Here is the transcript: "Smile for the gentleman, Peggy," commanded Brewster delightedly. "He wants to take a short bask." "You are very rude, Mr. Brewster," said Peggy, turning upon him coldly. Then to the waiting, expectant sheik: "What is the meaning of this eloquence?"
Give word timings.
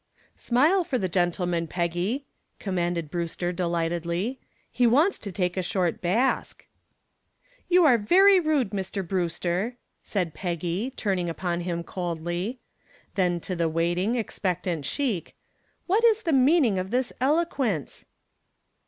"Smile 0.35 0.83
for 0.83 0.97
the 0.97 1.07
gentleman, 1.07 1.67
Peggy," 1.67 2.25
commanded 2.57 3.11
Brewster 3.11 3.53
delightedly. 3.53 4.39
"He 4.71 4.87
wants 4.87 5.19
to 5.19 5.31
take 5.31 5.55
a 5.55 5.61
short 5.61 6.01
bask." 6.01 6.65
"You 7.69 7.85
are 7.85 7.99
very 7.99 8.39
rude, 8.39 8.71
Mr. 8.71 9.07
Brewster," 9.07 9.77
said 10.01 10.33
Peggy, 10.33 10.89
turning 10.95 11.29
upon 11.29 11.59
him 11.59 11.83
coldly. 11.83 12.57
Then 13.13 13.39
to 13.41 13.55
the 13.55 13.69
waiting, 13.69 14.15
expectant 14.15 14.85
sheik: 14.87 15.35
"What 15.85 16.03
is 16.03 16.23
the 16.23 16.33
meaning 16.33 16.79
of 16.79 16.89
this 16.89 17.13
eloquence?" 17.21 18.07